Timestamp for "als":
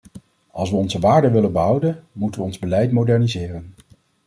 0.51-0.69